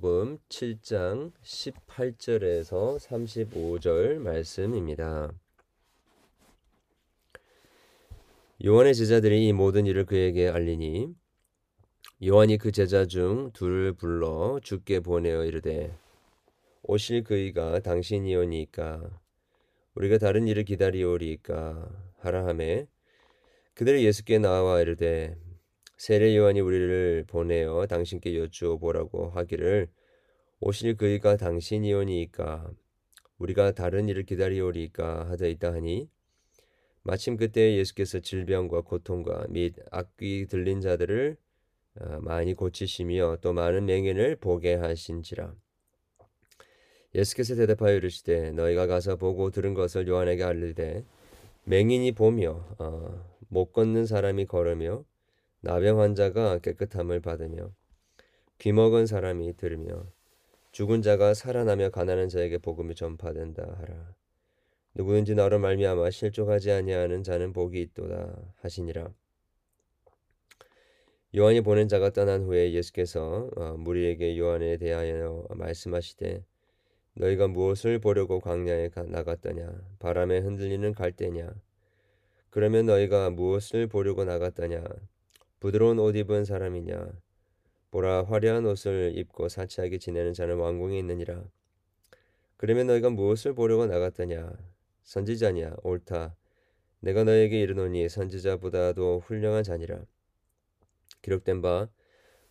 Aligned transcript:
요한복음 0.00 0.38
7장 0.48 1.32
18절에서 1.42 2.98
35절 2.98 4.18
말씀입니다. 4.18 5.30
요한의 8.64 8.94
제자들이 8.94 9.48
이 9.48 9.52
모든 9.52 9.86
일을 9.86 10.06
그에게 10.06 10.48
알리니 10.48 11.14
요한이 12.26 12.58
그 12.58 12.72
제자 12.72 13.06
중 13.06 13.50
둘을 13.52 13.92
불러 13.92 14.58
죽게 14.62 15.00
보내어 15.00 15.44
이르되 15.44 15.96
오실 16.82 17.22
그이가 17.24 17.80
당신이오니까 17.80 19.02
우리가 19.94 20.18
다른 20.18 20.48
일을 20.48 20.64
기다리오리까 20.64 21.88
하라 22.18 22.46
하매 22.46 22.86
그들이 23.74 24.04
예수께 24.04 24.38
나와 24.38 24.80
이르되 24.80 25.36
세례 26.00 26.34
요한이 26.34 26.60
우리를 26.60 27.24
보내어 27.28 27.84
당신께 27.86 28.34
여쭈어 28.38 28.78
보라고 28.78 29.28
하기를 29.28 29.90
오실 30.60 30.96
그이가 30.96 31.36
당신이오니까 31.36 32.70
우리가 33.36 33.72
다른 33.72 34.08
일을 34.08 34.22
기다리오리까 34.22 35.28
하더있다 35.28 35.74
하니 35.74 36.08
마침 37.02 37.36
그때 37.36 37.76
예수께서 37.76 38.20
질병과 38.20 38.80
고통과 38.80 39.44
및 39.50 39.74
악귀 39.90 40.46
들린 40.46 40.80
자들을 40.80 41.36
어, 42.00 42.18
많이 42.22 42.54
고치시며 42.54 43.36
또 43.42 43.52
많은 43.52 43.84
맹인을 43.84 44.36
보게 44.36 44.76
하신지라. 44.76 45.54
예수께서 47.14 47.56
대답하여 47.56 47.96
이르시되 47.96 48.52
너희가 48.52 48.86
가서 48.86 49.16
보고 49.16 49.50
들은 49.50 49.74
것을 49.74 50.08
요한에게 50.08 50.44
알리되 50.44 51.04
맹인이 51.64 52.12
보며 52.12 52.66
어, 52.78 53.22
못 53.50 53.74
걷는 53.74 54.06
사람이 54.06 54.46
걸으며 54.46 55.04
나병 55.60 56.00
환자가 56.00 56.58
깨끗함을 56.58 57.20
받으며 57.20 57.70
귀먹은 58.58 59.06
사람이 59.06 59.56
들으며 59.56 60.06
죽은 60.72 61.02
자가 61.02 61.34
살아나며 61.34 61.90
가난한 61.90 62.28
자에게 62.28 62.58
복음이 62.58 62.94
전파된다 62.94 63.76
하라. 63.78 64.14
누구든지 64.94 65.34
너로 65.34 65.58
말미암아 65.58 66.10
실족하지 66.10 66.70
아니하는 66.70 67.22
자는 67.22 67.52
복이 67.52 67.80
있도다 67.80 68.54
하시니라. 68.60 69.12
요한이 71.36 71.60
보낸 71.60 71.86
자가 71.88 72.10
떠난 72.10 72.42
후에 72.42 72.72
예수께서 72.72 73.50
어, 73.56 73.76
무리에게 73.78 74.36
요한에 74.36 74.78
대하여 74.78 75.46
말씀하시되 75.50 76.44
너희가 77.14 77.46
무엇을 77.46 78.00
보려고 78.00 78.40
광야에 78.40 78.90
나갔더냐 79.06 79.70
바람에 80.00 80.38
흔들리는 80.38 80.92
갈대냐 80.92 81.54
그러면 82.50 82.86
너희가 82.86 83.30
무엇을 83.30 83.86
보려고 83.86 84.24
나갔더냐 84.24 84.82
부드러운 85.60 85.98
옷 85.98 86.16
입은 86.16 86.46
사람이냐? 86.46 87.12
보라 87.90 88.24
화려한 88.24 88.64
옷을 88.64 89.12
입고 89.14 89.50
사치하게 89.50 89.98
지내는 89.98 90.32
자는 90.32 90.56
왕궁에 90.56 90.98
있느니라. 91.00 91.44
그러면 92.56 92.86
너희가 92.86 93.10
무엇을 93.10 93.52
보려고 93.52 93.84
나갔더냐? 93.84 94.50
선지자냐 95.02 95.76
옳다. 95.82 96.34
내가 97.00 97.24
너에게 97.24 97.60
이르노니 97.60 98.08
선지자보다도 98.08 99.20
훌륭한 99.26 99.62
자니라. 99.62 100.02
기록된 101.20 101.60
바 101.60 101.90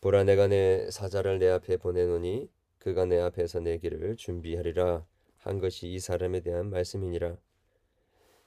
보라 0.02 0.23
내가 0.23 0.46
내 0.46 0.92
사자를 0.92 1.40
내 1.40 1.50
앞에 1.50 1.78
보내노니 1.78 2.48
그가 2.78 3.06
내 3.06 3.20
앞에서 3.20 3.60
내 3.60 3.80
길을 3.80 4.18
준비하리라. 4.18 5.04
한 5.38 5.58
것이 5.58 5.88
이 5.88 6.00
사람에 6.00 6.42
대한 6.42 6.70
말씀이니라. 6.70 7.38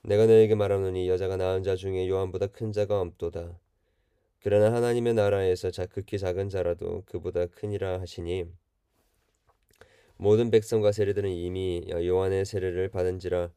내가 0.03 0.25
너에게 0.25 0.55
말하노니 0.55 1.09
여자가 1.09 1.35
낳은 1.35 1.63
자 1.63 1.75
중에 1.75 2.07
요한보다 2.07 2.47
큰 2.47 2.71
자가 2.71 3.01
없도다 3.01 3.59
그러나 4.43 4.73
하나님의 4.73 5.13
나라에서 5.13 5.71
극히 5.89 6.19
작은 6.19 6.49
자라도 6.49 7.03
그보다 7.05 7.47
크니라 7.47 8.01
하시니 8.01 8.45
모든 10.17 10.51
백성과 10.51 10.91
세례들은 10.91 11.29
이미 11.31 11.85
요한의 11.89 12.43
세례를 12.43 12.89
받은지라 12.89 13.51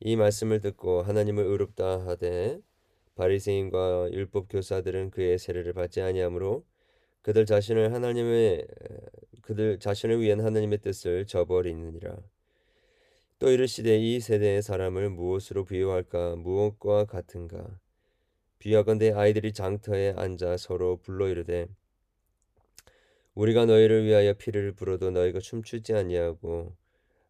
이 0.00 0.16
말씀을 0.16 0.60
듣고 0.60 1.02
하나님을 1.02 1.44
의롭다 1.44 2.06
하되 2.06 2.60
바리새인과 3.16 4.10
율법 4.12 4.46
교사들은 4.48 5.10
그의 5.10 5.36
세례를 5.36 5.72
받지 5.72 6.00
아니하므로 6.00 6.64
그들 7.22 7.44
자신을 7.44 7.92
하나님의 7.92 8.66
그들 9.42 9.80
자신을 9.80 10.20
위한 10.20 10.40
하나님의 10.40 10.78
뜻을 10.78 11.26
저버리느니라. 11.26 12.16
또 13.40 13.50
이르시되 13.50 13.98
이 13.98 14.20
세대의 14.20 14.62
사람을 14.62 15.10
무엇으로 15.10 15.64
비유할까? 15.64 16.36
무엇과 16.36 17.06
같은가 17.06 17.80
비하건대 18.60 19.12
아이들이 19.12 19.54
장터에 19.54 20.12
앉아 20.18 20.58
서로 20.58 20.98
불러 20.98 21.28
이르되 21.28 21.66
우리가 23.34 23.64
너희를 23.64 24.04
위하여 24.04 24.34
피를 24.34 24.72
불어도 24.72 25.10
너희가 25.10 25.38
춤추지 25.38 25.94
아니하고 25.94 26.76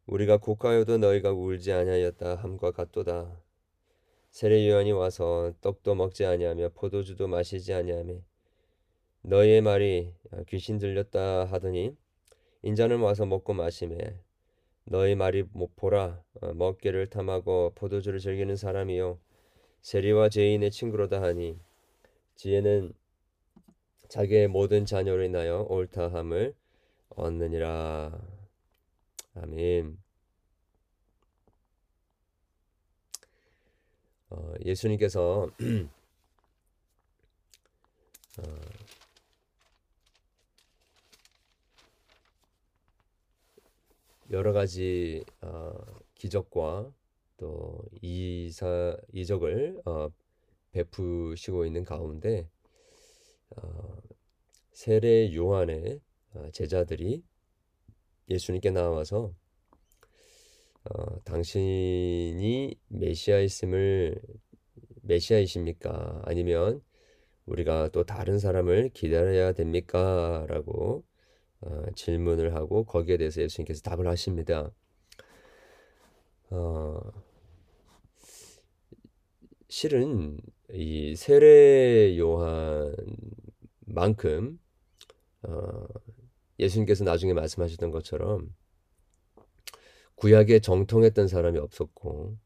우리가 0.06 0.38
곡하여도 0.38 0.98
너희가 0.98 1.30
울지 1.30 1.72
아니하였다 1.72 2.34
함과 2.34 2.72
같도다. 2.72 3.40
세례 4.32 4.68
요한이 4.68 4.90
와서 4.90 5.52
떡도 5.60 5.94
먹지 5.94 6.24
아니하며 6.24 6.70
포도주도 6.70 7.28
마시지 7.28 7.72
아니하며 7.74 8.14
너희의 9.22 9.60
말이 9.60 10.12
귀신 10.48 10.78
들렸다 10.78 11.44
하더니 11.44 11.96
인자는 12.62 12.98
와서 12.98 13.24
먹고 13.24 13.54
마시매 13.54 14.18
너희 14.82 15.14
말이 15.14 15.44
보라 15.76 16.24
먹기를 16.54 17.08
탐하고 17.08 17.70
포도주를 17.76 18.18
즐기는 18.18 18.56
사람이요 18.56 19.29
세리와 19.82 20.28
죄인의 20.28 20.70
친구로다 20.70 21.22
하니 21.22 21.58
지혜는 22.36 22.92
자기의 24.08 24.48
모든 24.48 24.86
자녀로 24.86 25.22
인하여 25.22 25.66
옳다함을 25.68 26.54
얻느니라. 27.10 28.18
아멘. 29.34 29.98
어, 34.30 34.54
예수님께서 34.64 35.48
어, 38.38 38.42
여러 44.30 44.52
가지 44.52 45.24
어, 45.40 45.72
기적과 46.14 46.90
또 47.40 47.82
이사 48.02 48.94
이적을 49.14 49.80
어, 49.86 50.10
베푸시고 50.72 51.64
있는 51.64 51.84
가운데 51.84 52.46
어, 53.56 53.96
세례 54.72 55.34
요한의 55.34 56.00
어, 56.34 56.50
제자들이 56.52 57.24
예수님께 58.28 58.70
나와서 58.70 59.32
어, 60.84 61.22
당신이 61.24 62.76
메시아있음을 62.88 64.20
메시아이십니까? 65.02 66.22
아니면 66.26 66.82
우리가 67.46 67.88
또 67.88 68.04
다른 68.04 68.38
사람을 68.38 68.90
기다려야 68.90 69.52
됩니까? 69.52 70.44
라고 70.48 71.04
어, 71.62 71.84
질문을 71.94 72.54
하고 72.54 72.84
거기에 72.84 73.16
대해서 73.16 73.40
예수님께서 73.40 73.80
답을 73.80 74.06
하십니다. 74.06 74.70
어, 76.50 77.00
실은 79.70 80.36
이 80.72 81.14
세례 81.14 82.18
요한만큼 83.86 84.58
어, 85.42 85.86
예수님께서 86.58 87.04
나중에 87.04 87.32
말씀하셨던 87.34 87.92
것처럼 87.92 88.52
구약에 90.16 90.58
정통했던 90.58 91.28
사람이 91.28 91.58
없었고 91.58 92.36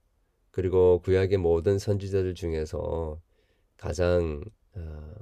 그리고 0.51 1.01
구약의 1.01 1.39
모든 1.39 1.79
선지자들 1.79 2.35
중에서 2.35 3.19
가장 3.79 4.45
어, 4.75 5.15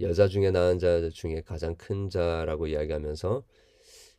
여자 0.00 0.28
중에 0.28 0.50
낳은 0.50 0.78
자 0.78 1.08
중에 1.08 1.40
가장 1.40 1.76
큰 1.76 2.10
자라고 2.10 2.66
이야기하면서 2.66 3.42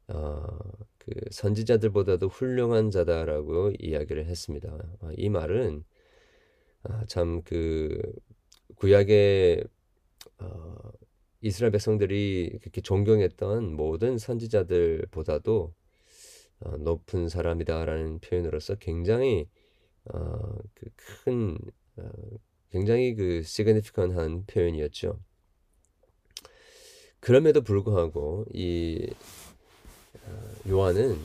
어, 0.07 0.57
그 0.97 1.11
선지자들보다도 1.29 2.27
훌륭한 2.27 2.89
자다라고 2.89 3.73
이야기를 3.77 4.25
했습니다. 4.25 4.75
아, 5.01 5.11
이 5.15 5.29
말은 5.29 5.83
아, 6.83 7.03
참그 7.07 8.01
구약의 8.75 9.63
어, 10.39 10.91
이스라엘 11.41 11.71
백성들이 11.71 12.59
그렇게 12.61 12.81
존경했던 12.81 13.75
모든 13.75 14.17
선지자들보다도 14.17 15.73
어, 16.61 16.77
높은 16.77 17.29
사람이다라는 17.29 18.19
표현으로서 18.19 18.75
굉장히 18.75 19.47
어, 20.05 20.57
그큰 20.73 21.57
어, 21.97 22.09
굉장히 22.71 23.15
그 23.15 23.41
시그니피컨한 23.43 24.45
표현이었죠. 24.45 25.19
그럼에도 27.19 27.61
불구하고 27.61 28.45
이 28.53 29.09
어, 30.25 30.69
요한은 30.69 31.17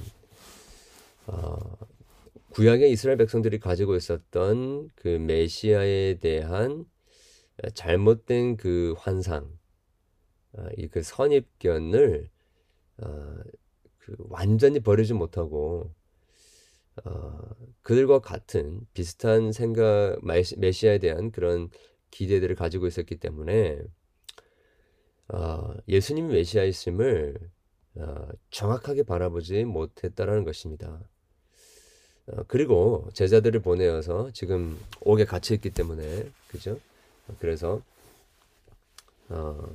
어, 1.26 1.76
구약의 2.54 2.92
이스라엘 2.92 3.16
백성들이 3.18 3.58
가지고 3.58 3.96
있었던 3.96 4.88
그 4.94 5.08
메시아에 5.08 6.20
대한 6.20 6.84
잘못된 7.74 8.56
그 8.56 8.94
환상, 8.96 9.50
어, 10.52 10.68
이그 10.76 11.02
선입견을 11.02 12.30
어, 12.98 13.36
그 13.98 14.14
완전히 14.18 14.78
버리지 14.78 15.14
못하고 15.14 15.92
어, 17.04 17.38
그들과 17.82 18.20
같은 18.20 18.86
비슷한 18.94 19.50
생각 19.50 20.20
메시아에 20.22 20.98
대한 20.98 21.32
그런 21.32 21.70
기대들을 22.12 22.54
가지고 22.54 22.86
있었기 22.86 23.16
때문에 23.16 23.82
어, 25.26 25.74
예수님이 25.88 26.32
메시아이심을 26.34 27.36
어, 27.96 28.28
정확하게 28.50 29.02
바라보지 29.02 29.64
못했다라는 29.64 30.44
것입니다. 30.44 31.02
어, 32.26 32.42
그리고 32.48 33.08
제자들을 33.12 33.60
보내어서 33.60 34.30
지금 34.32 34.78
옥에 35.00 35.24
갇혀 35.24 35.54
있기 35.54 35.70
때문에 35.70 36.30
그죠? 36.48 36.78
그래서 37.38 37.82
어, 39.28 39.70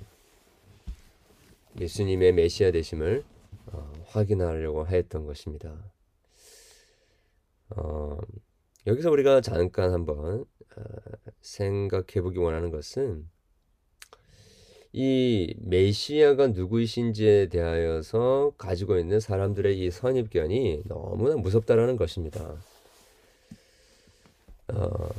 예수님의 1.79 2.33
메시아 2.33 2.71
되심을 2.71 3.23
어, 3.67 3.93
확인하려고 4.07 4.87
했던 4.87 5.25
것입니다. 5.25 5.75
어, 7.71 8.17
여기서 8.87 9.11
우리가 9.11 9.41
잠깐 9.41 9.93
한번 9.93 10.45
어, 10.75 10.83
생각해 11.41 12.21
보기 12.21 12.39
원하는 12.39 12.71
것은 12.71 13.29
이 14.91 15.53
메시아가 15.59 16.47
누구이신지에 16.47 17.47
대하여서 17.47 18.53
가지고 18.57 18.97
있는 18.97 19.19
사람들의 19.19 19.79
이 19.79 19.91
선입견이 19.91 20.83
너무나 20.85 21.35
무섭다라는 21.35 21.95
것입니다. 21.95 22.55
어, 24.69 25.09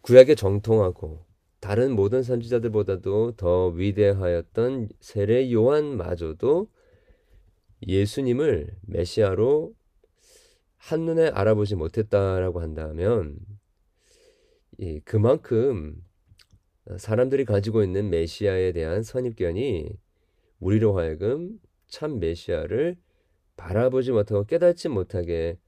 구약에 0.00 0.34
정통하고 0.34 1.18
다른 1.60 1.92
모든 1.92 2.22
선지자들보다도 2.22 3.34
더 3.36 3.68
위대하였던 3.68 4.88
세례 5.00 5.52
요한마저도 5.52 6.68
예수님을 7.86 8.74
메시아로 8.82 9.74
한눈에 10.78 11.28
알아보지 11.28 11.76
못했다라고 11.76 12.60
한다면 12.60 13.38
그만큼 15.04 16.02
사람들이 16.96 17.44
가지고 17.44 17.82
있는 17.82 18.10
메시아에 18.10 18.72
대한 18.72 19.02
선입견이 19.02 19.90
우리로 20.60 20.98
하여금 20.98 21.60
참 21.88 22.18
메시아를 22.18 22.96
바라보지 23.56 24.12
못하고 24.12 24.44
깨닫지 24.44 24.88
못하게 24.88 25.58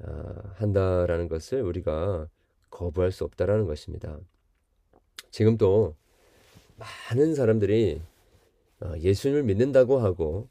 아, 0.00 0.54
한다라는 0.56 1.28
것을 1.28 1.62
우리가 1.62 2.28
거부할 2.70 3.12
수 3.12 3.24
없다라는 3.24 3.66
것입니다. 3.66 4.18
지금도 5.30 5.96
많은 6.76 7.34
사람들이 7.34 8.02
어, 8.80 8.92
예수님을 8.98 9.44
믿는다고 9.44 9.98
하고 9.98 10.48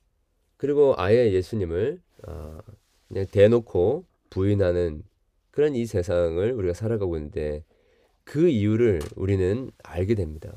그리고 0.57 0.93
아예 0.97 1.31
예수님을 1.31 2.01
어, 2.27 2.59
그냥 3.07 3.25
대놓고 3.27 4.05
부인하는 4.29 5.03
그런 5.51 5.75
이 5.75 5.85
세상을 5.85 6.51
우리가 6.53 6.73
살아가고 6.73 7.17
있는데 7.17 7.63
그 8.31 8.47
이유를 8.47 9.01
우리는 9.17 9.71
알게 9.83 10.15
됩니다. 10.15 10.53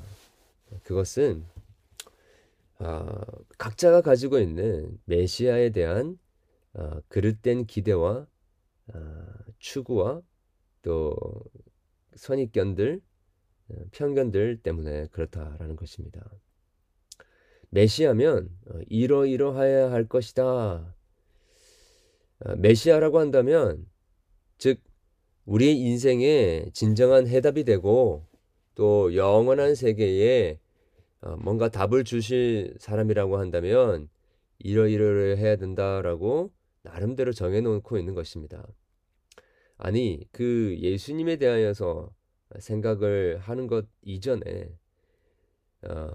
그것은 0.84 1.44
어, 2.78 3.20
각자가 3.58 4.00
가지고 4.00 4.38
있는 4.38 4.96
메시아에 5.06 5.70
대한 5.70 6.16
어, 6.74 7.00
그릇된 7.08 7.66
기대와 7.66 8.28
어, 8.94 9.24
추구와 9.58 10.22
또 10.82 11.16
선입견들, 12.14 13.00
편견들 13.90 14.62
때문에 14.62 15.08
그렇다라는 15.08 15.74
것입니다. 15.74 16.24
메시아면 17.70 18.56
이러이러해야 18.88 19.90
할 19.90 20.06
것이다. 20.06 20.94
메시아라고 22.58 23.18
한다면 23.18 23.84
즉 24.58 24.80
우리의 25.46 25.78
인생에 25.78 26.66
진정한 26.72 27.26
해답이 27.26 27.64
되고 27.64 28.26
또 28.74 29.14
영원한 29.14 29.74
세계에 29.74 30.58
어, 31.20 31.36
뭔가 31.36 31.68
답을 31.68 32.04
주실 32.04 32.74
사람이라고 32.78 33.38
한다면 33.38 34.08
이러이러 34.58 35.36
해야 35.36 35.56
된다라고 35.56 36.50
나름대로 36.82 37.32
정해놓고 37.32 37.98
있는 37.98 38.14
것입니다. 38.14 38.66
아니 39.76 40.26
그 40.32 40.76
예수님에 40.78 41.36
대하여서 41.36 42.10
생각을 42.58 43.38
하는 43.38 43.66
것 43.66 43.86
이전에 44.02 44.70
어, 45.82 46.10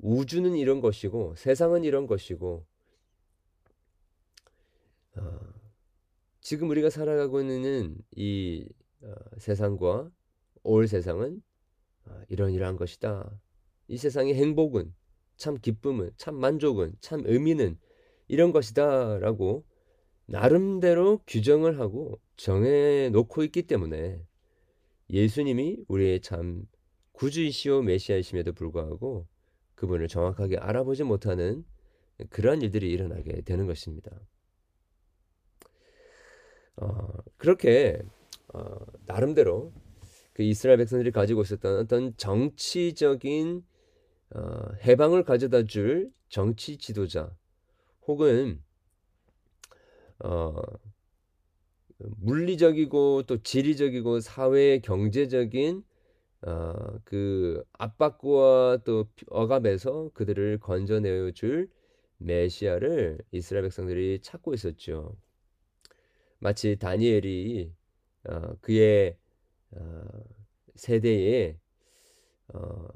우주는 0.00 0.54
이런 0.56 0.80
것이고 0.80 1.34
세상은 1.36 1.84
이런 1.84 2.06
것이고 2.06 2.64
어, 5.16 5.61
지금 6.42 6.70
우리가 6.70 6.90
살아가고 6.90 7.40
있는 7.40 7.96
이 8.16 8.68
어, 9.00 9.14
세상과 9.38 10.10
올 10.64 10.88
세상은 10.88 11.40
어, 12.04 12.20
이런 12.28 12.50
이러한 12.50 12.76
것이다. 12.76 13.30
이 13.86 13.96
세상의 13.96 14.34
행복은 14.34 14.92
참 15.36 15.56
기쁨은 15.56 16.10
참 16.16 16.34
만족은 16.34 16.94
참 17.00 17.22
의미는 17.26 17.78
이런 18.26 18.50
것이다라고 18.50 19.64
나름대로 20.26 21.20
규정을 21.28 21.78
하고 21.78 22.20
정해 22.36 23.08
놓고 23.10 23.44
있기 23.44 23.62
때문에 23.62 24.20
예수님이 25.10 25.84
우리의 25.86 26.22
참 26.22 26.64
구주이시오 27.12 27.82
메시아이심에도 27.82 28.52
불구하고 28.52 29.28
그분을 29.76 30.08
정확하게 30.08 30.56
알아보지 30.56 31.04
못하는 31.04 31.64
그러한 32.30 32.62
일들이 32.62 32.90
일어나게 32.90 33.42
되는 33.42 33.66
것입니다. 33.66 34.10
어, 36.82 37.08
그렇게 37.36 38.02
어, 38.52 38.74
나름대로 39.06 39.72
그 40.32 40.42
이스라엘 40.42 40.78
백성들이 40.78 41.12
가지고 41.12 41.42
있었던 41.42 41.78
어떤 41.78 42.16
정치적인 42.16 43.64
어, 44.34 44.68
해방을 44.84 45.22
가져다 45.24 45.64
줄 45.64 46.10
정치 46.28 46.78
지도자 46.78 47.30
혹은 48.06 48.60
어, 50.24 50.60
물리적이고 51.98 53.24
또 53.28 53.42
지리적이고 53.42 54.20
사회 54.20 54.80
경제적인 54.80 55.84
어, 56.42 56.98
그 57.04 57.62
압박과 57.74 58.80
또 58.84 59.06
억압에서 59.28 60.10
그들을 60.14 60.58
건져내어 60.58 61.30
줄 61.30 61.70
메시아를 62.16 63.18
이스라엘 63.30 63.62
백성들이 63.62 64.20
찾고 64.22 64.52
있었죠. 64.54 65.16
마치 66.42 66.74
다니엘이 66.74 67.72
어, 68.24 68.56
그의 68.60 69.16
어, 69.70 70.04
세대에 70.74 71.56
어, 72.48 72.88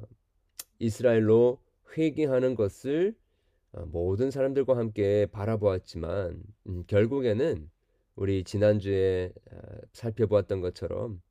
이스라엘로 0.81 1.62
회개하는 1.97 2.57
것을 2.57 3.15
어, 3.71 3.87
모든 3.87 4.33
사람들과 4.33 4.76
함께 4.76 5.26
바라보았지만 5.26 6.43
음, 6.67 6.85
결국에는 6.88 7.71
우리 8.17 8.43
지난주에 8.43 9.33
어, 9.53 9.59
살펴보았던 9.93 10.61
것처럼 10.61 11.23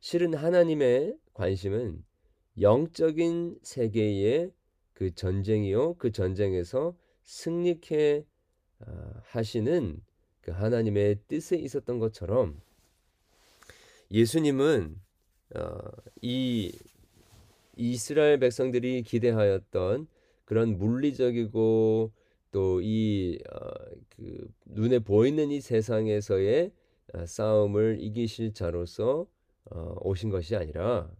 실은 0.00 0.34
하나님의 0.34 1.16
관심은 1.34 2.04
영적인 2.60 3.60
세계의 3.62 4.50
그 4.92 5.14
전쟁이요 5.14 5.94
그 5.98 6.10
전쟁에서 6.10 6.96
승리케 7.22 8.26
어, 8.80 9.12
하시는 9.22 10.02
그 10.48 10.52
하나님의 10.54 11.18
뜻에 11.28 11.56
있었던 11.58 11.98
것처럼 11.98 12.58
예수님은 14.10 14.98
어, 15.56 15.78
이 16.22 16.72
이스라엘 17.76 18.38
백성들이 18.38 19.02
기대하였던 19.02 20.06
그런 20.46 20.78
물리적이고 20.78 22.12
또이 22.50 23.38
어, 23.52 23.58
그 24.16 24.50
눈에 24.64 25.00
보이는 25.00 25.50
이 25.50 25.60
세상에서의 25.60 26.72
어, 27.12 27.26
싸움을 27.26 27.98
이기실 28.00 28.54
자로서 28.54 29.26
어, 29.70 29.96
오신 30.00 30.30
것이 30.30 30.56
아니라 30.56 31.10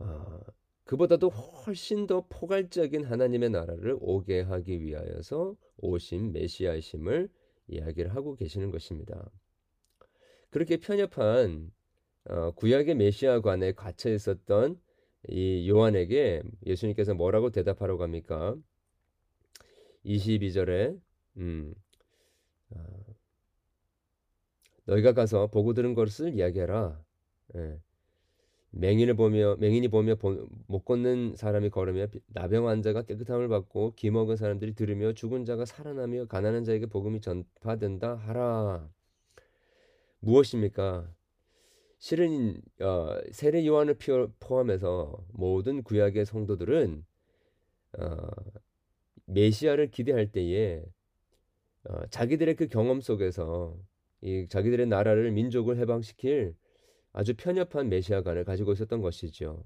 어, 0.00 0.40
그보다도 0.82 1.28
훨씬 1.28 2.08
더 2.08 2.26
포괄적인 2.28 3.04
하나님의 3.04 3.50
나라를 3.50 3.96
오게 4.00 4.40
하기 4.40 4.80
위하여서 4.80 5.54
오신 5.78 6.32
메시아이심을 6.32 7.30
이야기를 7.68 8.14
하고 8.14 8.36
계시는 8.36 8.70
것입니다. 8.70 9.30
그렇게 10.50 10.76
편협한 10.76 11.72
어, 12.26 12.52
구약의 12.52 12.94
메시아관에 12.94 13.72
갇혀 13.72 14.10
있었던 14.10 14.80
이 15.28 15.68
요한에게 15.68 16.42
예수님께서 16.66 17.14
뭐라고 17.14 17.50
대답하라고 17.50 18.02
합니까? 18.02 18.56
22절에 20.04 21.00
음, 21.38 21.74
어, 22.70 23.04
너희가 24.86 25.12
가서 25.12 25.46
보고 25.48 25.72
들은 25.74 25.94
것을 25.94 26.34
이야기하라. 26.34 27.02
예. 27.56 27.80
맹인을 28.76 29.14
보며 29.14 29.56
맹인이 29.60 29.88
보며 29.88 30.16
못 30.66 30.84
걷는 30.84 31.36
사람이 31.36 31.70
걸으며 31.70 32.06
나병 32.26 32.68
환자가 32.68 33.02
깨끗함을 33.02 33.48
받고 33.48 33.94
기먹은 33.94 34.36
사람들이 34.36 34.74
들으며 34.74 35.12
죽은 35.12 35.44
자가 35.44 35.64
살아나며 35.64 36.26
가난한 36.26 36.64
자에게 36.64 36.86
복음이 36.86 37.20
전파된다 37.20 38.16
하라. 38.16 38.88
무엇입니까? 40.18 41.08
실은 41.98 42.60
어, 42.80 43.16
세례 43.30 43.64
요한을 43.64 43.96
포함해서 44.40 45.24
모든 45.32 45.82
구약의 45.82 46.26
성도들은 46.26 47.04
어, 47.98 48.28
메시아를 49.26 49.90
기대할 49.90 50.32
때에 50.32 50.82
어, 51.84 52.06
자기들의 52.08 52.56
그 52.56 52.66
경험 52.66 53.00
속에서 53.00 53.78
이 54.20 54.46
자기들의 54.48 54.86
나라를 54.86 55.30
민족을 55.30 55.76
해방시킬 55.78 56.56
아주 57.14 57.32
편협한 57.34 57.88
메시아관을 57.88 58.44
가지고 58.44 58.72
있었던 58.72 59.00
것이죠. 59.00 59.64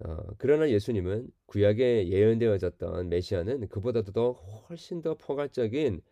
어, 0.00 0.16
그러나 0.36 0.70
예수님은 0.70 1.28
구약에 1.46 2.08
예언되어졌던 2.08 3.08
메시아는 3.08 3.68
그보다도 3.68 4.12
더 4.12 4.32
훨씬 4.32 5.00
더 5.02 5.14
포괄적인 5.14 6.02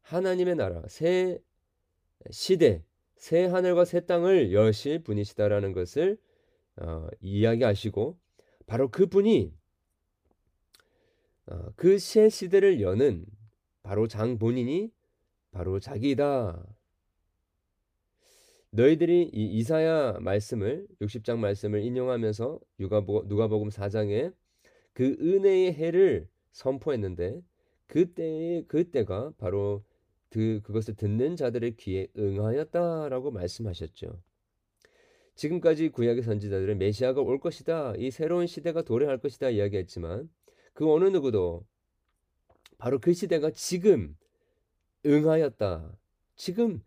하나님의 0.00 0.56
나라, 0.56 0.82
새 0.88 1.38
시대, 2.30 2.82
새 3.16 3.44
하늘과 3.44 3.84
새 3.84 4.00
땅을 4.00 4.52
여실 4.54 5.02
분이시다라는 5.04 5.72
것을 5.72 6.18
어, 6.76 7.06
이야기하시고 7.20 8.18
바로 8.66 8.90
그분이 8.90 9.52
어, 11.48 11.70
그새 11.76 12.30
시대를 12.30 12.80
여는 12.80 13.26
바로 13.82 14.08
장 14.08 14.38
본인이 14.38 14.90
바로 15.52 15.78
자기다. 15.78 16.75
너희들이 18.76 19.30
이 19.32 19.44
이사야 19.58 20.18
말씀을 20.20 20.86
60장 21.00 21.38
말씀을 21.38 21.82
인용하면서 21.82 22.60
누가복음 22.76 23.70
4장에 23.70 24.34
그 24.92 25.16
은혜의 25.18 25.72
해를 25.72 26.28
선포했는데 26.52 27.40
그때의 27.86 28.66
그때가 28.68 29.32
바로 29.38 29.82
그 30.28 30.60
그것을 30.62 30.94
듣는 30.94 31.36
자들의 31.36 31.76
귀에 31.76 32.08
응하였다라고 32.18 33.30
말씀하셨죠. 33.30 34.20
지금까지 35.36 35.88
구약의 35.88 36.22
선지자들은 36.22 36.76
메시아가 36.76 37.22
올 37.22 37.40
것이다. 37.40 37.94
이 37.96 38.10
새로운 38.10 38.46
시대가 38.46 38.82
도래할 38.82 39.18
것이다 39.18 39.48
이야기했지만 39.48 40.28
그 40.74 40.92
어느 40.92 41.04
누구도 41.04 41.64
바로 42.76 42.98
그 42.98 43.14
시대가 43.14 43.50
지금 43.50 44.18
응하였다. 45.06 45.96
지금 46.34 46.82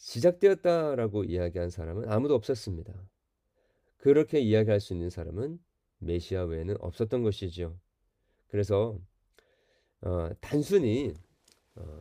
시작되었다라고 0.00 1.24
이야기한 1.24 1.68
사람은 1.70 2.08
아무도 2.10 2.34
없었습니다. 2.34 2.92
그렇게 3.98 4.40
이야기할 4.40 4.80
수 4.80 4.94
있는 4.94 5.10
사람은 5.10 5.58
메시아 5.98 6.44
외에는 6.44 6.76
없었던 6.80 7.22
것이죠. 7.22 7.78
그래서 8.48 8.98
어, 10.00 10.30
단순히 10.40 11.12
어, 11.74 12.00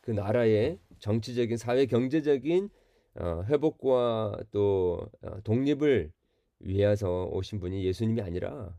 그 0.00 0.12
나라의 0.12 0.78
정치적인 1.00 1.56
사회 1.56 1.86
경제적인 1.86 2.70
어, 3.16 3.42
회복과 3.48 4.38
또 4.52 5.10
어, 5.22 5.40
독립을 5.42 6.12
위해서 6.60 7.24
오신 7.32 7.58
분이 7.58 7.84
예수님이 7.84 8.22
아니라 8.22 8.78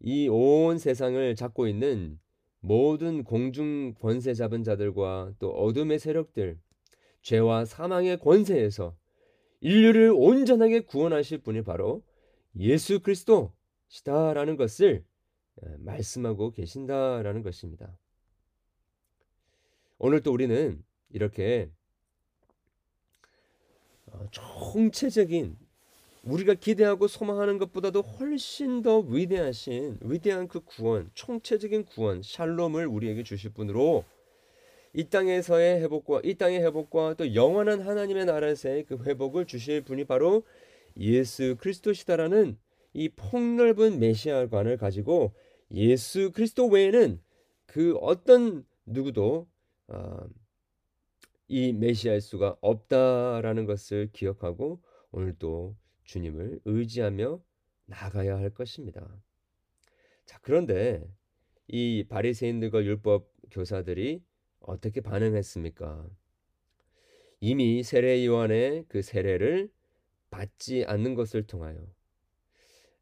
이 0.00 0.28
온 0.28 0.78
세상을 0.78 1.34
잡고 1.36 1.68
있는 1.68 2.18
모든 2.60 3.22
공중 3.22 3.94
권세 3.94 4.34
잡은 4.34 4.64
자들과 4.64 5.34
또 5.38 5.50
어둠의 5.52 5.98
세력들 6.00 6.58
죄와 7.24 7.64
사망의 7.64 8.18
권세에서 8.18 8.94
인류를 9.60 10.12
온전하게 10.14 10.80
구원하실 10.80 11.38
분이 11.38 11.62
바로 11.62 12.02
예수 12.56 13.00
그리스도시다라는 13.00 14.56
것을 14.56 15.04
말씀하고 15.78 16.50
계신다라는 16.52 17.42
것입니다. 17.42 17.96
오늘 19.98 20.22
또 20.22 20.32
우리는 20.32 20.84
이렇게 21.10 21.70
어, 24.06 24.26
총체적인 24.30 25.56
우리가 26.24 26.54
기대하고 26.54 27.08
소망하는 27.08 27.56
것보다도 27.56 28.02
훨씬 28.02 28.82
더 28.82 28.98
위대하신 28.98 29.98
위대한 30.02 30.46
그 30.46 30.60
구원, 30.60 31.10
총체적인 31.14 31.86
구원, 31.86 32.22
샬롬을 32.22 32.86
우리에게 32.86 33.22
주실 33.22 33.54
분으로 33.54 34.04
이 34.94 35.04
땅에서의 35.10 35.80
회복과 35.82 36.20
이 36.22 36.34
땅의 36.34 36.62
회복과 36.62 37.14
또 37.14 37.34
영원한 37.34 37.80
하나님의 37.80 38.26
나라에서의 38.26 38.84
그 38.84 38.96
회복을 39.04 39.44
주실 39.44 39.82
분이 39.82 40.04
바로 40.04 40.44
예수 40.96 41.56
그리스도시다라는 41.58 42.56
이 42.92 43.08
폭넓은 43.08 43.98
메시아관을 43.98 44.76
가지고 44.76 45.34
예수 45.72 46.30
그리스도 46.32 46.68
외에는 46.68 47.20
그 47.66 47.96
어떤 47.96 48.64
누구도 48.86 49.48
어, 49.88 50.28
이 51.48 51.72
메시아일 51.72 52.20
수가 52.20 52.56
없다라는 52.60 53.66
것을 53.66 54.10
기억하고 54.12 54.80
오늘도 55.10 55.76
주님을 56.04 56.60
의지하며 56.64 57.42
나가야 57.86 58.36
할 58.36 58.50
것입니다. 58.50 59.06
자, 60.24 60.38
그런데 60.40 61.04
이 61.66 62.04
바리새인들과 62.08 62.84
율법 62.84 63.28
교사들이 63.50 64.22
어떻게 64.66 65.00
반응했습니까? 65.00 66.08
이미 67.40 67.82
세례 67.82 68.24
요한의 68.24 68.86
그 68.88 69.02
세례를 69.02 69.70
받지 70.30 70.84
않는 70.86 71.14
것을 71.14 71.46
통하여 71.46 71.78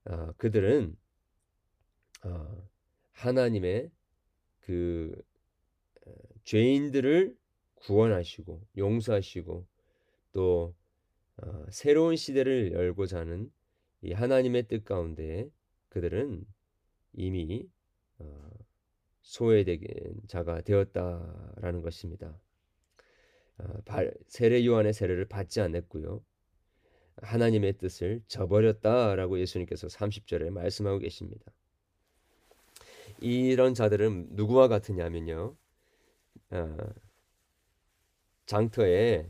어, 0.05 0.33
그들은 0.37 0.97
어, 2.25 2.69
하나님의 3.13 3.91
그 4.61 5.15
어, 6.07 6.13
죄인들을 6.45 7.37
구원하시고 7.77 8.67
용서하시고 8.77 9.67
또 10.33 10.75
어, 11.37 11.67
새로운 11.71 12.17
시대를 12.17 12.73
열고자 12.73 13.21
하는 13.21 13.51
이 14.03 14.13
하나님의 14.13 14.67
뜻 14.69 14.85
가운데 14.85 15.49
그들은 15.89 16.45
이미 17.15 17.69
어, 18.19 18.51
소외된 19.23 19.81
자가 20.29 20.61
되었다라는 20.61 21.83
것입니다. 21.83 22.39
어, 23.59 23.65
세례 24.27 24.65
요한의 24.67 24.93
세례를 24.93 25.27
받지 25.27 25.61
않았고요. 25.61 26.23
하나님의 27.23 27.79
뜻을 27.79 28.23
저버렸다라고 28.27 29.39
예수님께서 29.39 29.87
30절에 29.87 30.51
말씀하고 30.51 30.99
계십니다. 30.99 31.45
이런 33.21 33.75
자들은 33.75 34.29
누구와 34.31 34.69
같으냐면요. 34.69 35.57
어, 36.51 36.77
장터에 38.47 39.29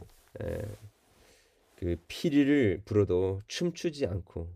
그 1.76 1.96
피리를 2.08 2.80
불어도 2.84 3.42
춤추지 3.46 4.06
않고 4.06 4.49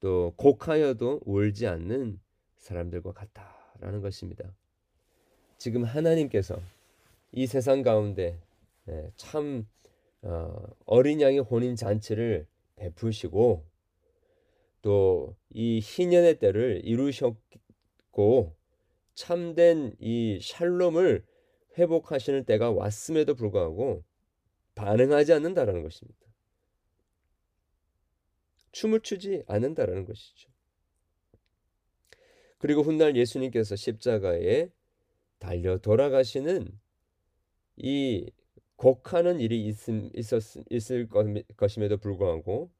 또 0.00 0.34
곡하여도 0.36 1.20
울지 1.24 1.66
않는 1.68 2.20
사람들과 2.56 3.12
같다 3.12 3.61
라는 3.82 4.00
것입니다. 4.00 4.54
지금 5.58 5.84
하나님께서 5.84 6.58
이 7.32 7.46
세상 7.46 7.82
가운데 7.82 8.38
예, 8.88 9.10
참 9.16 9.66
어, 10.22 10.66
어린 10.86 11.20
양의 11.20 11.40
혼인 11.40 11.76
잔치를 11.76 12.46
베푸시고 12.76 13.64
또 14.82 15.36
이 15.54 15.80
희년의 15.82 16.38
때를 16.38 16.80
이루셨고 16.84 18.54
참된 19.14 19.94
이 19.98 20.38
샬롬을 20.40 21.24
회복하시는 21.78 22.44
때가 22.44 22.70
왔음에도 22.70 23.34
불구하고 23.34 24.02
반응하지 24.74 25.32
않는다라는 25.34 25.82
것입니다. 25.82 26.18
춤을 28.72 29.00
추지 29.00 29.42
않는다라는 29.46 30.06
것이죠. 30.06 30.50
그리고 32.62 32.82
훗날 32.82 33.16
예수님께서 33.16 33.74
십자가에 33.74 34.70
달려 35.40 35.78
돌아가시는 35.78 36.68
이 37.74 38.30
곡하는 38.76 39.40
일이 39.40 39.66
있음, 39.66 40.10
있었, 40.14 40.40
있을 40.70 41.08
것임에도 41.56 41.96
불구하고 41.96 42.70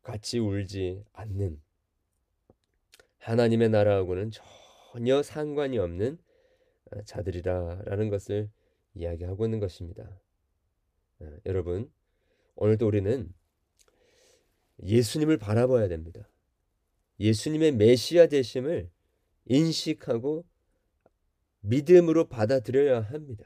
같이 0.00 0.38
울지 0.38 1.02
않는 1.12 1.60
하나님의 3.18 3.70
나라하고는 3.70 4.30
전혀 4.30 5.24
상관이 5.24 5.76
없는 5.78 6.16
자들이라라는 7.04 8.10
것을 8.10 8.48
이야기하고 8.94 9.44
있는 9.44 9.58
것입니다. 9.58 10.08
어, 11.18 11.36
여러분, 11.46 11.90
오늘도 12.54 12.86
우리는 12.86 13.34
예수님을 14.84 15.38
바라봐야 15.38 15.88
됩니다. 15.88 16.28
예수님의 17.20 17.72
메시아 17.72 18.26
되심을 18.26 18.88
인식하고 19.46 20.44
믿음으로 21.60 22.28
받아들여야 22.28 23.00
합니다. 23.00 23.44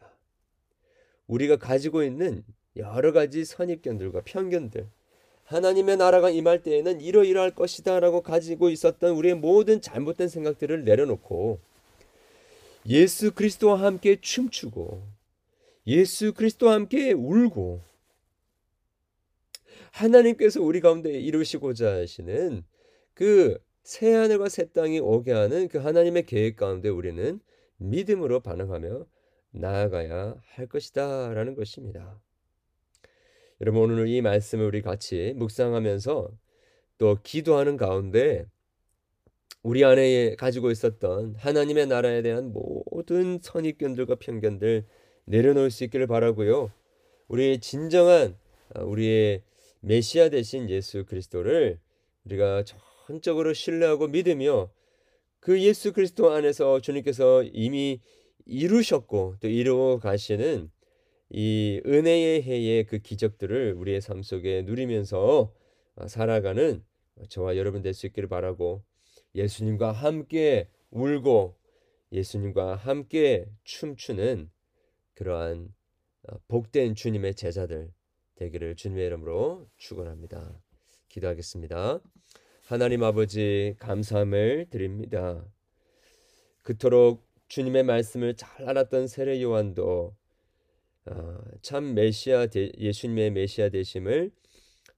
우리가 1.27 1.57
가지고 1.57 2.03
있는 2.03 2.45
여러 2.77 3.13
가지 3.13 3.45
선입견들과 3.45 4.23
편견들, 4.25 4.89
하나님의 5.45 5.97
나라가 5.97 6.31
임할 6.31 6.63
때에는 6.63 7.01
이러이러할 7.01 7.55
것이다 7.55 8.01
라고 8.01 8.23
가지고 8.23 8.69
있었던 8.71 9.15
우리의 9.15 9.35
모든 9.35 9.81
잘못된 9.81 10.29
생각들을 10.29 10.85
내려놓고 10.85 11.59
예수 12.87 13.33
그리스도와 13.33 13.81
함께 13.83 14.21
춤추고 14.21 15.03
예수 15.87 16.35
그리스도와 16.35 16.75
함께 16.75 17.13
울고 17.13 17.81
하나님께서 19.91 20.61
우리 20.63 20.81
가운데 20.81 21.19
이루시고자 21.19 21.97
하시는 21.97 22.63
그 23.19 23.59
새 23.89 24.13
하늘과 24.13 24.51
새 24.51 24.67
땅이 24.67 25.01
오게 25.01 25.33
하는 25.33 25.67
그 25.67 25.79
하나님의 25.79 26.27
계획 26.27 26.57
가운데 26.57 26.91
우리는 26.91 27.41
믿음으로 27.79 28.41
반응하며 28.41 29.07
나아가야 29.53 30.35
할 30.45 30.67
것이다라는 30.67 31.55
것입니다. 31.55 32.21
여러분 33.63 33.91
오늘 33.91 34.09
이 34.09 34.21
말씀을 34.21 34.67
우리 34.67 34.83
같이 34.83 35.33
묵상하면서 35.37 36.31
또 36.99 37.19
기도하는 37.23 37.79
가운데 37.79 38.45
우리 39.63 39.87
안에 39.87 40.37
가지고 40.37 40.71
있었던 40.71 41.37
하나님의 41.39 41.87
나라에 41.87 42.21
대한 42.21 42.53
모든 42.53 43.39
선입견들과 43.41 44.17
편견들 44.17 44.85
내려놓을 45.25 45.71
수 45.71 45.85
있기를 45.85 46.07
바라고요. 46.07 46.71
우리의 47.29 47.61
진정한 47.61 48.37
아, 48.75 48.83
우리의 48.83 49.45
메시아 49.81 50.29
되신 50.29 50.69
예수 50.69 51.07
그리스도를 51.07 51.79
우리가 52.27 52.65
전적으로 53.09 53.55
신뢰하고 53.55 54.09
믿으며 54.09 54.71
그 55.41 55.63
예수 55.63 55.95
그리스도 55.95 56.31
안에서 56.31 56.81
주님께서 56.81 57.43
이미 57.43 58.03
이루셨고 58.45 59.37
또 59.41 59.49
이루어 59.49 59.99
가시는 59.99 60.71
이 61.31 61.81
은혜의 61.87 62.43
해의 62.43 62.85
그 62.85 62.99
기적들을 62.99 63.73
우리의 63.79 64.03
삶 64.03 64.23
속에 64.23 64.61
누리면서 64.63 65.55
아, 65.97 66.07
살아가는 66.07 66.85
저와 67.31 67.57
여러분 67.57 67.81
될 67.81 67.95
수 67.95 68.07
있기를 68.07 68.29
바라고 68.29 68.85
예수님과 69.35 69.93
함께 69.93 70.69
울고 70.91 71.57
예수님과 72.13 72.77
함께 72.77 73.47
춤추는 73.65 74.51
그러한 75.15 75.75
어, 76.29 76.37
복된 76.49 76.95
주님의 76.95 77.37
제자들 77.37 77.91
되기를 78.35 78.77
주님의 78.77 79.07
이름으로 79.07 79.67
축원합니다. 79.79 80.61
기도하겠습니다. 81.09 82.01
하나님 82.69 83.03
아버지 83.03 83.75
감사함을 83.79 84.67
드립니다. 84.69 85.43
그토록 86.63 87.27
주님의 87.49 87.83
말씀을 87.85 88.35
잘 88.35 88.69
알았던 88.69 89.07
세례 89.07 89.41
요한도 89.41 90.15
어, 91.07 91.39
참 91.63 91.95
메시아 91.95 92.49
예수님의 92.77 93.31
메시아 93.31 93.71
되심을 93.71 94.33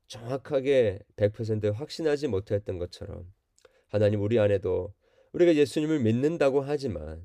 정확하게 0.09 0.99
100% 1.15 1.73
확신하지 1.73 2.27
못했던 2.27 2.77
것처럼 2.79 3.33
하나님 3.87 4.21
우리 4.21 4.41
안에도 4.41 4.93
우리가 5.31 5.55
예수님을 5.55 6.01
믿는다고 6.01 6.63
하지만 6.63 7.25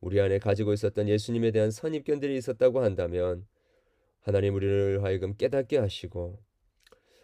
우리 0.00 0.20
안에 0.20 0.40
가지고 0.40 0.72
있었던 0.72 1.08
예수님에 1.08 1.52
대한 1.52 1.70
선입견들이 1.70 2.36
있었다고 2.36 2.82
한다면 2.82 3.46
하나님 4.18 4.56
우리를 4.56 5.04
하여금 5.04 5.36
깨닫게 5.36 5.78
하시고 5.78 6.44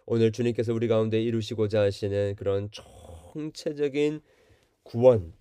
오늘 0.07 0.33
주님께서 0.33 0.73
우리 0.73 0.89
가운데 0.89 1.23
이루시고자 1.23 1.83
하시는 1.83 2.35
그런 2.37 2.71
총체적인 2.71 4.21
구원 4.83 5.33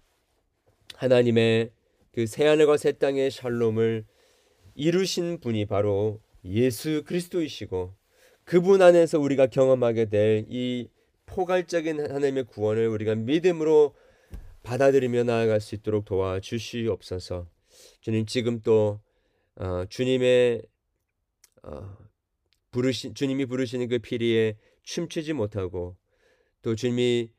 하나님의 0.96 1.72
그 2.12 2.26
새하늘과 2.28 2.78
새 2.78 2.92
땅의 2.94 3.32
샬롬을 3.32 4.06
이루신 4.76 5.40
분이 5.40 5.66
바로 5.66 6.22
예수 6.46 7.04
그리스도이시고 7.06 7.94
그분 8.44 8.82
안에서 8.82 9.20
우리가 9.20 9.48
경험하게 9.48 10.06
될 10.06 10.46
이 10.50 10.90
포괄적인 11.32 12.00
하나님의 12.02 12.44
구원을 12.44 12.88
우리가 12.90 13.16
믿음으로 13.16 13.96
받아들이며 14.64 15.24
나아갈 15.24 15.62
수 15.62 15.76
있도록 15.76 16.06
도와주시옵소서. 16.06 17.48
주님 18.02 18.26
지금 18.26 18.62
또 18.62 19.00
어, 19.56 19.86
주님의 19.90 20.62
어, 21.64 21.98
부르신 22.72 23.14
주님이 23.14 23.46
부르시는 23.46 23.88
그 23.88 24.00
피리에 24.00 24.58
춤추지 24.84 25.34
못하고 25.34 25.98
또 26.62 26.76
주님이 26.76 27.32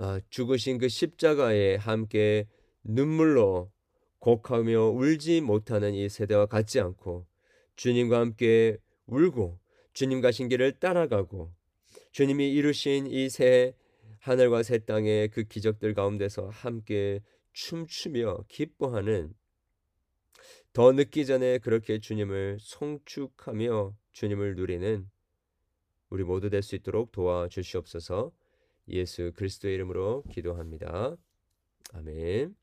어, 0.00 0.18
죽으신 0.30 0.78
그 0.78 0.88
십자가에 0.88 1.76
함께 1.76 2.46
눈물로 2.82 3.70
곡하며 4.18 4.88
울지 4.90 5.40
못하는 5.40 5.94
이 5.94 6.08
세대와 6.08 6.46
같지 6.46 6.80
않고 6.80 7.26
주님과 7.76 8.18
함께 8.18 8.78
울고 9.06 9.58
주님 9.92 10.20
가신 10.20 10.48
길을 10.48 10.78
따라가고 10.78 11.52
주님이 12.12 12.52
이루신 12.52 13.06
이 13.06 13.28
새 13.28 13.74
하늘과 14.22 14.62
새 14.62 14.78
땅의 14.78 15.30
그 15.30 15.42
기적들 15.42 15.94
가운데서 15.94 16.48
함께 16.48 17.20
춤추며 17.54 18.44
기뻐하는 18.48 19.34
더 20.72 20.92
늦기 20.92 21.26
전에 21.26 21.58
그렇게 21.58 21.98
주님을 21.98 22.58
송축하며 22.60 23.96
주님을 24.12 24.56
누리는 24.56 25.08
우리 26.10 26.24
모두 26.24 26.50
될 26.50 26.62
수 26.62 26.76
있도록 26.76 27.12
도와주시옵소서 27.12 28.32
예수 28.88 29.32
그리스도의 29.34 29.74
이름으로 29.74 30.24
기도합니다. 30.30 31.16
아멘. 31.94 32.61